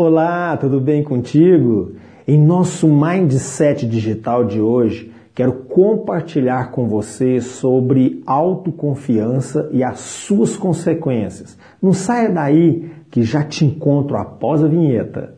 Olá, 0.00 0.56
tudo 0.56 0.80
bem 0.80 1.02
contigo? 1.02 1.96
Em 2.24 2.40
nosso 2.40 2.86
Mindset 2.86 3.84
Digital 3.84 4.44
de 4.44 4.60
hoje, 4.60 5.12
quero 5.34 5.64
compartilhar 5.64 6.70
com 6.70 6.86
você 6.86 7.40
sobre 7.40 8.22
autoconfiança 8.24 9.68
e 9.72 9.82
as 9.82 9.98
suas 9.98 10.56
consequências. 10.56 11.58
Não 11.82 11.92
saia 11.92 12.30
daí 12.30 12.88
que 13.10 13.24
já 13.24 13.42
te 13.42 13.64
encontro 13.64 14.16
após 14.16 14.62
a 14.62 14.68
vinheta. 14.68 15.36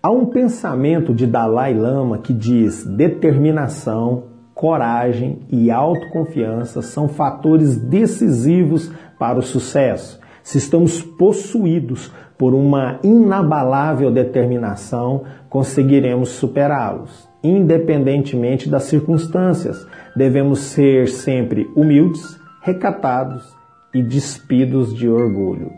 Há 0.00 0.12
um 0.12 0.26
pensamento 0.26 1.12
de 1.12 1.26
Dalai 1.26 1.74
Lama 1.74 2.18
que 2.18 2.32
diz 2.32 2.86
determinação, 2.86 4.33
coragem 4.54 5.40
e 5.50 5.70
autoconfiança 5.70 6.80
são 6.80 7.08
fatores 7.08 7.76
decisivos 7.76 8.90
para 9.18 9.38
o 9.38 9.42
sucesso. 9.42 10.20
Se 10.42 10.58
estamos 10.58 11.02
possuídos 11.02 12.12
por 12.38 12.54
uma 12.54 12.98
inabalável 13.02 14.10
determinação, 14.10 15.24
conseguiremos 15.48 16.30
superá-los, 16.30 17.28
independentemente 17.42 18.68
das 18.68 18.84
circunstâncias. 18.84 19.86
Devemos 20.14 20.60
ser 20.60 21.08
sempre 21.08 21.70
humildes, 21.74 22.38
recatados 22.60 23.54
e 23.94 24.02
despidos 24.02 24.94
de 24.94 25.08
orgulho. 25.08 25.70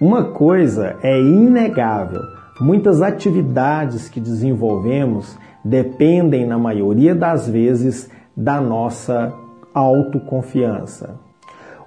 Uma 0.00 0.24
coisa 0.24 0.96
é 1.02 1.20
inegável: 1.20 2.22
muitas 2.60 3.00
atividades 3.00 4.08
que 4.08 4.18
desenvolvemos 4.18 5.38
dependem, 5.64 6.46
na 6.46 6.58
maioria 6.58 7.14
das 7.14 7.48
vezes, 7.48 8.10
da 8.36 8.60
nossa 8.60 9.32
autoconfiança. 9.74 11.20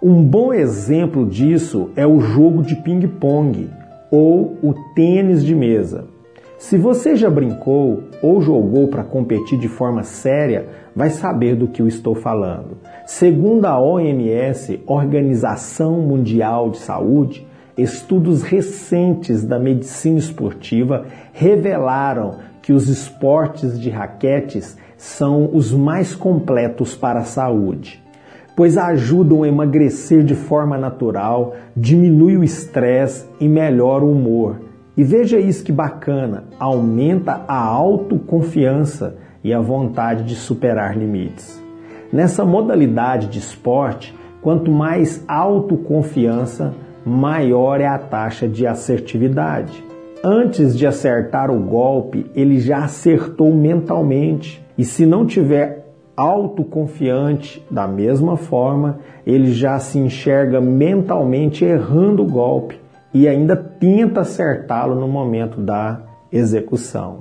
Um 0.02 0.24
bom 0.24 0.54
exemplo 0.54 1.26
disso 1.26 1.90
é 1.96 2.06
o 2.06 2.20
jogo 2.20 2.62
de 2.62 2.76
ping-pong 2.76 3.70
ou 4.12 4.58
o 4.62 4.74
tênis 4.94 5.44
de 5.44 5.56
mesa. 5.56 6.06
Se 6.58 6.78
você 6.78 7.16
já 7.16 7.30
brincou 7.30 8.04
ou 8.22 8.42
jogou 8.42 8.88
para 8.88 9.04
competir 9.04 9.60
de 9.60 9.68
forma 9.68 10.04
séria, 10.04 10.68
vai 10.96 11.10
saber 11.10 11.56
do 11.56 11.68
que 11.68 11.82
eu 11.82 11.88
estou 11.88 12.16
falando. 12.16 12.78
Segundo 13.06 13.66
a 13.66 13.80
OMS, 13.80 14.82
Organização 14.88 16.02
Mundial 16.02 16.70
de 16.70 16.78
Saúde, 16.78 17.46
estudos 17.78 18.42
recentes 18.42 19.44
da 19.44 19.60
medicina 19.60 20.18
esportiva 20.18 21.06
revelaram 21.34 22.38
que 22.66 22.74
os 22.74 22.90
esportes 22.90 23.80
de 23.80 23.92
raquetes 23.92 24.76
são 24.98 25.52
os 25.54 25.72
mais 25.72 26.16
completos 26.16 26.96
para 26.96 27.20
a 27.20 27.24
saúde, 27.24 28.04
pois 28.56 28.76
ajudam 28.76 29.44
a 29.44 29.48
emagrecer 29.48 30.24
de 30.24 30.34
forma 30.34 30.76
natural, 30.76 31.54
diminui 31.78 32.36
o 32.36 32.44
estresse 32.44 33.28
e 33.40 33.48
melhora 33.48 34.04
o 34.04 34.12
humor. 34.12 34.62
E 34.98 35.04
veja 35.04 35.40
isso 35.40 35.64
que 35.64 35.72
bacana, 35.72 36.46
aumenta 36.58 37.44
a 37.48 37.64
autoconfiança 37.64 39.16
e 39.44 39.54
a 39.54 39.62
vontade 39.62 40.24
de 40.24 40.34
superar 40.34 40.98
limites. 40.98 41.64
Nessa 42.12 42.44
modalidade 42.44 43.28
de 43.28 43.38
esporte, 43.38 44.12
quanto 44.42 44.72
mais 44.72 45.24
autoconfiança, 45.28 46.74
maior 47.06 47.80
é 47.80 47.86
a 47.86 48.00
taxa 48.00 48.48
de 48.48 48.66
assertividade. 48.66 49.86
Antes 50.28 50.76
de 50.76 50.88
acertar 50.88 51.52
o 51.52 51.60
golpe, 51.60 52.26
ele 52.34 52.60
já 52.60 52.80
acertou 52.80 53.54
mentalmente. 53.54 54.60
E 54.76 54.84
se 54.84 55.06
não 55.06 55.24
tiver 55.24 55.86
autoconfiante 56.18 57.64
da 57.70 57.88
mesma 57.88 58.36
forma, 58.36 58.98
ele 59.24 59.54
já 59.54 59.78
se 59.78 60.00
enxerga 60.00 60.60
mentalmente 60.60 61.64
errando 61.64 62.24
o 62.24 62.28
golpe 62.28 62.82
e 63.14 63.28
ainda 63.28 63.56
tenta 63.56 64.22
acertá-lo 64.22 64.96
no 64.96 65.08
momento 65.08 65.62
da 65.62 66.02
execução. 66.32 67.20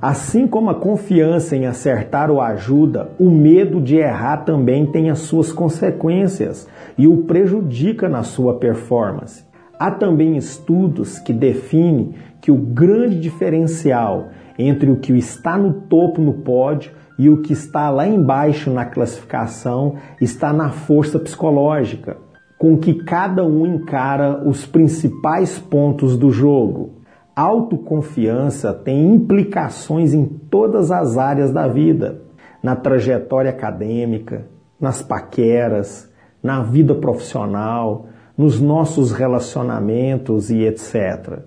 Assim 0.00 0.46
como 0.46 0.70
a 0.70 0.74
confiança 0.76 1.56
em 1.56 1.66
acertar 1.66 2.30
o 2.30 2.40
ajuda, 2.40 3.10
o 3.18 3.28
medo 3.28 3.80
de 3.80 3.96
errar 3.96 4.44
também 4.44 4.86
tem 4.86 5.10
as 5.10 5.18
suas 5.18 5.50
consequências 5.50 6.68
e 6.96 7.08
o 7.08 7.24
prejudica 7.24 8.08
na 8.08 8.22
sua 8.22 8.54
performance. 8.54 9.49
Há 9.80 9.90
também 9.90 10.36
estudos 10.36 11.18
que 11.18 11.32
definem 11.32 12.12
que 12.38 12.50
o 12.50 12.56
grande 12.58 13.18
diferencial 13.18 14.28
entre 14.58 14.90
o 14.90 14.98
que 14.98 15.10
está 15.14 15.56
no 15.56 15.72
topo 15.72 16.20
no 16.20 16.34
pódio 16.34 16.92
e 17.18 17.30
o 17.30 17.40
que 17.40 17.54
está 17.54 17.88
lá 17.88 18.06
embaixo 18.06 18.70
na 18.70 18.84
classificação 18.84 19.94
está 20.20 20.52
na 20.52 20.68
força 20.68 21.18
psicológica, 21.18 22.18
com 22.58 22.76
que 22.76 22.92
cada 22.92 23.42
um 23.42 23.64
encara 23.64 24.46
os 24.46 24.66
principais 24.66 25.58
pontos 25.58 26.14
do 26.18 26.30
jogo. 26.30 27.00
Autoconfiança 27.34 28.74
tem 28.74 29.14
implicações 29.14 30.12
em 30.12 30.26
todas 30.26 30.90
as 30.90 31.16
áreas 31.16 31.50
da 31.52 31.66
vida, 31.66 32.20
na 32.62 32.76
trajetória 32.76 33.50
acadêmica, 33.50 34.46
nas 34.78 35.00
paqueras, 35.00 36.06
na 36.42 36.62
vida 36.62 36.94
profissional, 36.94 38.10
nos 38.40 38.58
nossos 38.58 39.12
relacionamentos 39.12 40.48
e 40.48 40.64
etc. 40.64 41.40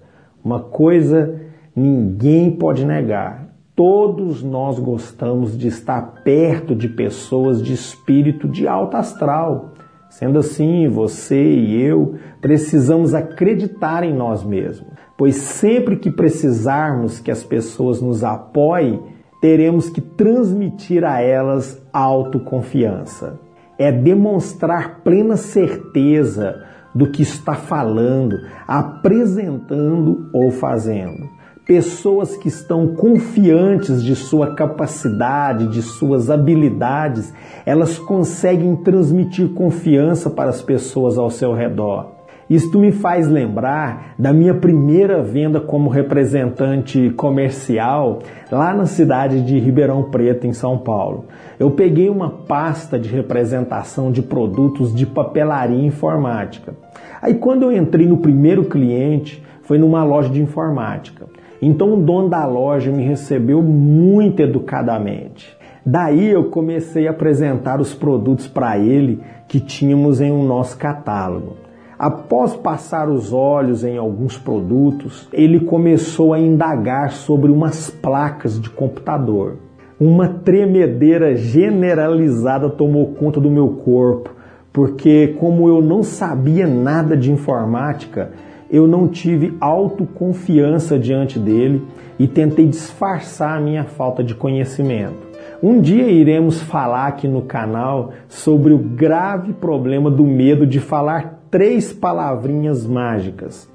Uma 0.46 0.60
coisa 0.60 1.42
ninguém 1.76 2.52
pode 2.52 2.86
negar. 2.86 3.48
Todos 3.76 4.44
nós 4.44 4.78
gostamos 4.78 5.58
de 5.58 5.70
estar 5.70 6.22
perto 6.24 6.76
de 6.76 6.88
pessoas 6.88 7.64
de 7.64 7.74
espírito 7.74 8.48
de 8.48 8.68
alto 8.68 8.96
astral. 8.96 9.74
Sendo 10.08 10.38
assim, 10.38 10.88
você 10.88 11.44
e 11.44 11.82
eu 11.82 12.14
precisamos 12.40 13.16
acreditar 13.16 14.04
em 14.04 14.14
nós 14.14 14.44
mesmos, 14.44 14.88
pois 15.18 15.38
sempre 15.38 15.96
que 15.96 16.12
precisarmos 16.12 17.20
que 17.20 17.32
as 17.32 17.44
pessoas 17.44 18.00
nos 18.04 18.24
apoiem, 18.24 19.02
teremos 19.42 19.90
que 19.90 20.00
transmitir 20.00 21.04
a 21.04 21.20
elas 21.20 21.84
autoconfiança. 21.92 23.40
É 23.80 23.92
demonstrar 23.92 25.02
plena 25.04 25.36
certeza 25.36 26.72
do 26.94 27.08
que 27.08 27.22
está 27.22 27.56
falando, 27.56 28.40
apresentando 28.68 30.30
ou 30.34 30.52
fazendo. 30.52 31.30
Pessoas 31.66 32.36
que 32.36 32.50
estão 32.50 32.94
confiantes 32.94 34.04
de 34.04 34.16
sua 34.16 34.54
capacidade, 34.54 35.68
de 35.68 35.82
suas 35.82 36.30
habilidades, 36.30 37.34
elas 37.66 37.98
conseguem 37.98 38.76
transmitir 38.76 39.54
confiança 39.54 40.30
para 40.30 40.50
as 40.50 40.62
pessoas 40.62 41.18
ao 41.18 41.30
seu 41.30 41.54
redor. 41.54 42.23
Isto 42.54 42.78
me 42.78 42.92
faz 42.92 43.28
lembrar 43.28 44.14
da 44.20 44.32
minha 44.32 44.54
primeira 44.54 45.24
venda 45.24 45.60
como 45.60 45.90
representante 45.90 47.10
comercial 47.18 48.20
lá 48.52 48.76
na 48.76 48.86
cidade 48.86 49.42
de 49.42 49.58
Ribeirão 49.58 50.04
Preto, 50.04 50.46
em 50.46 50.54
São 50.54 50.78
Paulo. 50.78 51.26
Eu 51.60 51.72
peguei 51.72 52.12
uma 52.12 52.30
pasta 52.30 53.00
de 53.00 53.10
representação 53.10 54.12
de 54.12 54.22
produtos 54.22 54.94
de 54.94 55.04
papelaria 55.04 55.84
informática. 55.84 56.76
Aí 57.20 57.34
quando 57.34 57.64
eu 57.64 57.72
entrei 57.72 58.06
no 58.06 58.18
primeiro 58.18 58.66
cliente, 58.66 59.44
foi 59.64 59.80
numa 59.80 60.04
loja 60.04 60.30
de 60.30 60.40
informática. 60.40 61.26
Então 61.60 61.96
o 61.96 62.04
dono 62.04 62.30
da 62.30 62.46
loja 62.46 62.92
me 62.92 63.02
recebeu 63.02 63.64
muito 63.64 64.44
educadamente. 64.44 65.58
Daí 65.84 66.30
eu 66.30 66.52
comecei 66.52 67.08
a 67.08 67.12
apresentar 67.12 67.82
os 67.82 67.96
produtos 67.96 68.46
para 68.46 68.78
ele 68.78 69.24
que 69.48 69.60
tínhamos 69.60 70.22
em 70.22 70.32
um 70.32 70.46
nosso 70.46 70.78
catálogo. 70.78 71.64
Após 72.04 72.54
passar 72.54 73.08
os 73.08 73.32
olhos 73.32 73.86
em 73.86 73.98
alguns 73.98 74.38
produtos, 74.38 75.26
ele 75.32 75.62
começou 75.62 76.34
a 76.34 76.38
indagar 76.38 77.12
sobre 77.12 77.50
umas 77.50 77.90
placas 77.90 78.60
de 78.60 78.70
computador. 78.70 79.56
Uma 79.98 80.28
tremedeira 80.28 81.34
generalizada 81.38 82.70
tomou 82.70 83.14
conta 83.14 83.40
do 83.40 83.50
meu 83.50 83.70
corpo, 83.70 84.36
porque, 84.74 85.34
como 85.40 85.70
eu 85.70 85.82
não 85.82 86.04
sabia 86.04 86.68
nada 86.68 87.16
de 87.16 87.32
informática, 87.32 88.32
eu 88.70 88.86
não 88.86 89.08
tive 89.08 89.56
autoconfiança 89.62 91.00
diante 91.00 91.40
dele 91.40 91.88
e 92.20 92.28
tentei 92.28 92.68
disfarçar 92.68 93.58
a 93.58 93.62
minha 93.62 93.86
falta 93.86 94.22
de 94.22 94.36
conhecimento. 94.36 95.26
Um 95.64 95.80
dia 95.80 96.12
iremos 96.12 96.62
falar 96.62 97.08
aqui 97.08 97.30
no 97.30 97.44
canal 97.44 98.12
sobre 98.28 98.74
o 98.74 98.78
grave 98.78 99.54
problema 99.54 100.12
do 100.12 100.26
medo 100.26 100.68
de 100.68 100.82
falar 100.82 101.43
três 101.54 101.94
palavrinhas 101.94 102.84
mágicas. 102.84 103.70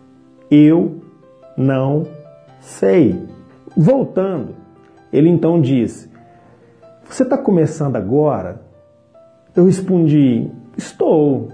Eu 0.50 0.96
não 1.56 2.08
sei. 2.58 3.14
Voltando, 3.76 4.56
ele 5.12 5.28
então 5.28 5.60
disse: 5.60 6.10
Você 7.08 7.22
está 7.22 7.38
começando 7.38 7.94
agora? 7.94 8.62
Eu 9.54 9.66
respondi: 9.66 10.50
Estou. 10.76 11.50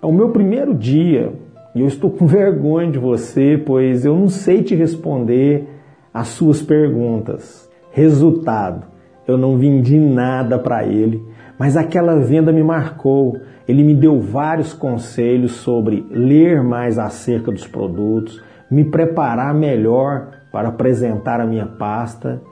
É 0.00 0.06
o 0.06 0.12
meu 0.12 0.30
primeiro 0.30 0.72
dia 0.72 1.32
e 1.74 1.80
eu 1.80 1.88
estou 1.88 2.08
com 2.08 2.24
vergonha 2.28 2.92
de 2.92 2.98
você, 3.00 3.58
pois 3.58 4.04
eu 4.04 4.14
não 4.14 4.28
sei 4.28 4.62
te 4.62 4.76
responder 4.76 5.68
as 6.12 6.28
suas 6.28 6.62
perguntas. 6.62 7.68
Resultado: 7.90 8.86
eu 9.26 9.38
não 9.38 9.56
vendi 9.56 9.98
nada 9.98 10.58
para 10.58 10.84
ele, 10.84 11.22
mas 11.58 11.76
aquela 11.76 12.16
venda 12.16 12.52
me 12.52 12.62
marcou. 12.62 13.38
Ele 13.66 13.82
me 13.82 13.94
deu 13.94 14.20
vários 14.20 14.74
conselhos 14.74 15.52
sobre 15.52 16.04
ler 16.10 16.62
mais 16.62 16.98
acerca 16.98 17.50
dos 17.50 17.66
produtos, 17.66 18.42
me 18.70 18.84
preparar 18.84 19.54
melhor 19.54 20.28
para 20.52 20.68
apresentar 20.68 21.40
a 21.40 21.46
minha 21.46 21.66
pasta 21.66 22.42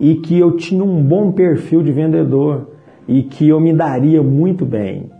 e 0.00 0.14
que 0.16 0.38
eu 0.38 0.56
tinha 0.56 0.82
um 0.82 1.02
bom 1.02 1.30
perfil 1.30 1.82
de 1.82 1.92
vendedor 1.92 2.70
e 3.06 3.22
que 3.22 3.48
eu 3.48 3.60
me 3.60 3.72
daria 3.72 4.22
muito 4.22 4.64
bem. 4.64 5.10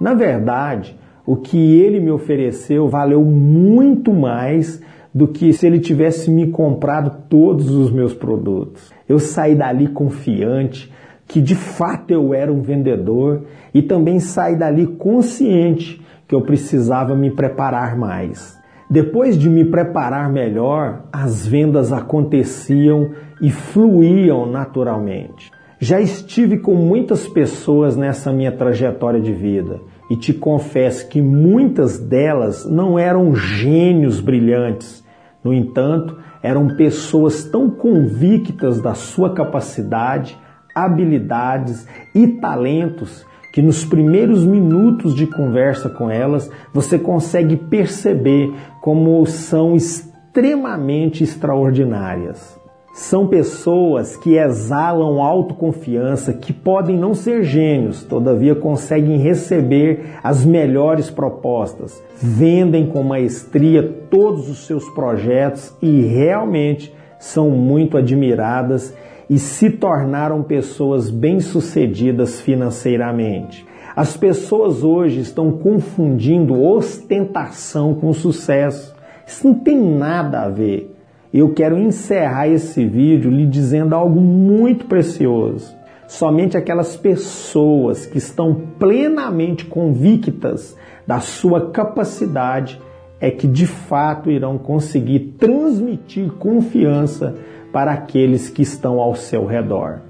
Na 0.00 0.14
verdade, 0.14 0.98
o 1.26 1.36
que 1.36 1.80
ele 1.80 2.00
me 2.00 2.10
ofereceu 2.10 2.88
valeu 2.88 3.22
muito 3.22 4.12
mais 4.12 4.82
do 5.14 5.28
que 5.28 5.52
se 5.52 5.66
ele 5.66 5.78
tivesse 5.78 6.30
me 6.30 6.48
comprado 6.48 7.24
todos 7.28 7.70
os 7.70 7.90
meus 7.90 8.14
produtos. 8.14 8.90
Eu 9.08 9.18
saí 9.18 9.54
dali 9.54 9.88
confiante 9.88 10.92
que 11.26 11.40
de 11.40 11.54
fato 11.54 12.10
eu 12.10 12.34
era 12.34 12.52
um 12.52 12.62
vendedor 12.62 13.42
e 13.72 13.82
também 13.82 14.20
saí 14.20 14.56
dali 14.56 14.86
consciente 14.86 16.00
que 16.26 16.34
eu 16.34 16.42
precisava 16.42 17.14
me 17.14 17.30
preparar 17.30 17.96
mais. 17.96 18.60
Depois 18.90 19.38
de 19.38 19.48
me 19.48 19.64
preparar 19.64 20.30
melhor, 20.30 21.04
as 21.10 21.46
vendas 21.46 21.92
aconteciam 21.92 23.10
e 23.40 23.50
fluíam 23.50 24.44
naturalmente. 24.44 25.50
Já 25.80 26.00
estive 26.00 26.58
com 26.58 26.74
muitas 26.74 27.26
pessoas 27.26 27.96
nessa 27.96 28.32
minha 28.32 28.52
trajetória 28.52 29.20
de 29.20 29.32
vida 29.32 29.80
e 30.10 30.16
te 30.16 30.32
confesso 30.32 31.08
que 31.08 31.20
muitas 31.20 31.98
delas 31.98 32.64
não 32.64 32.98
eram 32.98 33.34
gênios 33.34 34.20
brilhantes. 34.20 35.01
No 35.44 35.52
entanto, 35.52 36.18
eram 36.42 36.76
pessoas 36.76 37.44
tão 37.44 37.70
convictas 37.70 38.80
da 38.80 38.94
sua 38.94 39.34
capacidade, 39.34 40.38
habilidades 40.74 41.86
e 42.14 42.26
talentos 42.26 43.26
que 43.52 43.60
nos 43.60 43.84
primeiros 43.84 44.44
minutos 44.44 45.14
de 45.14 45.26
conversa 45.26 45.90
com 45.90 46.10
elas 46.10 46.50
você 46.72 46.98
consegue 46.98 47.56
perceber 47.56 48.52
como 48.80 49.24
são 49.26 49.76
extremamente 49.76 51.22
extraordinárias. 51.22 52.61
São 52.92 53.26
pessoas 53.26 54.18
que 54.18 54.36
exalam 54.36 55.22
autoconfiança, 55.22 56.34
que 56.34 56.52
podem 56.52 56.94
não 56.94 57.14
ser 57.14 57.42
gênios, 57.42 58.04
todavia 58.04 58.54
conseguem 58.54 59.16
receber 59.16 60.18
as 60.22 60.44
melhores 60.44 61.08
propostas, 61.08 62.02
vendem 62.20 62.86
com 62.86 63.02
maestria 63.02 63.82
todos 64.10 64.46
os 64.50 64.66
seus 64.66 64.90
projetos 64.90 65.74
e 65.80 66.02
realmente 66.02 66.94
são 67.18 67.48
muito 67.48 67.96
admiradas 67.96 68.94
e 69.28 69.38
se 69.38 69.70
tornaram 69.70 70.42
pessoas 70.42 71.08
bem-sucedidas 71.08 72.42
financeiramente. 72.42 73.66
As 73.96 74.18
pessoas 74.18 74.84
hoje 74.84 75.20
estão 75.20 75.50
confundindo 75.52 76.62
ostentação 76.62 77.94
com 77.94 78.12
sucesso. 78.12 78.94
Isso 79.26 79.46
não 79.46 79.54
tem 79.54 79.80
nada 79.80 80.42
a 80.42 80.48
ver. 80.50 80.91
Eu 81.32 81.54
quero 81.54 81.78
encerrar 81.78 82.46
esse 82.48 82.84
vídeo 82.84 83.30
lhe 83.30 83.46
dizendo 83.46 83.94
algo 83.94 84.20
muito 84.20 84.84
precioso. 84.84 85.74
Somente 86.06 86.58
aquelas 86.58 86.94
pessoas 86.94 88.04
que 88.04 88.18
estão 88.18 88.54
plenamente 88.78 89.64
convictas 89.64 90.76
da 91.06 91.20
sua 91.20 91.70
capacidade 91.70 92.78
é 93.18 93.30
que 93.30 93.46
de 93.46 93.66
fato 93.66 94.30
irão 94.30 94.58
conseguir 94.58 95.36
transmitir 95.38 96.30
confiança 96.32 97.34
para 97.72 97.92
aqueles 97.92 98.50
que 98.50 98.60
estão 98.60 99.00
ao 99.00 99.14
seu 99.14 99.46
redor. 99.46 100.00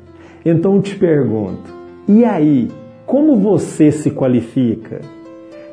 Então 0.45 0.75
eu 0.75 0.83
te 0.83 0.97
pergunto: 0.97 1.73
e 2.09 2.25
aí, 2.25 2.69
como 3.07 3.37
você 3.37 3.93
se 3.93 4.11
qualifica? 4.11 5.01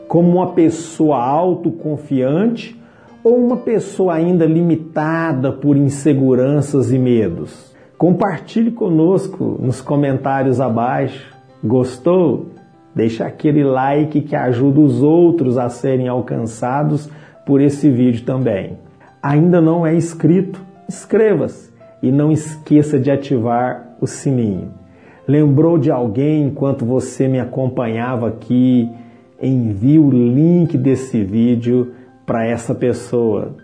Como 0.08 0.30
uma 0.30 0.52
pessoa 0.52 1.18
autoconfiante 1.18 2.79
ou 3.24 3.38
uma 3.38 3.58
pessoa 3.58 4.14
ainda 4.14 4.46
limitada 4.46 5.52
por 5.52 5.76
inseguranças 5.76 6.92
e 6.92 6.98
medos? 6.98 7.74
Compartilhe 7.98 8.72
conosco 8.72 9.58
nos 9.62 9.82
comentários 9.82 10.62
abaixo. 10.62 11.36
Gostou? 11.64 12.48
Deixa 12.96 13.26
aquele 13.26 13.64
like 13.64 14.22
que 14.22 14.36
ajuda 14.36 14.80
os 14.80 15.04
outros 15.04 15.58
a 15.58 15.70
serem 15.70 16.08
alcançados 16.08 17.10
por 17.46 17.62
esse 17.62 17.90
vídeo 17.90 18.24
também. 18.24 18.78
Ainda 19.22 19.60
não 19.60 19.86
é 19.86 19.94
inscrito? 19.94 20.62
Inscreva-se 20.88 21.72
e 22.02 22.12
não 22.12 22.32
esqueça 22.32 22.98
de 22.98 23.12
ativar 23.12 23.98
o 24.00 24.08
sininho. 24.08 24.72
Lembrou 25.28 25.78
de 25.78 25.92
alguém 25.92 26.46
enquanto 26.46 26.86
você 26.86 27.28
me 27.28 27.40
acompanhava 27.40 28.30
aqui? 28.30 28.90
Envie 29.42 30.00
o 30.00 30.10
link 30.10 30.78
desse 30.78 31.24
vídeo 31.24 31.94
para 32.30 32.46
essa 32.46 32.76
pessoa. 32.76 33.56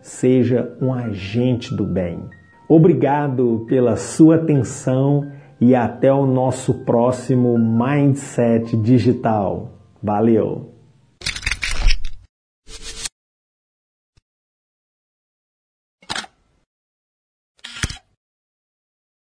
Seja 0.00 0.76
um 0.80 0.94
agente 0.94 1.74
do 1.74 1.84
bem. 1.84 2.20
Obrigado 2.68 3.66
pela 3.68 3.96
sua 3.96 4.36
atenção 4.36 5.28
e 5.60 5.74
até 5.74 6.12
o 6.12 6.24
nosso 6.24 6.84
próximo 6.84 7.58
Mindset 7.58 8.76
Digital. 8.76 9.72
Valeu! 10.00 10.71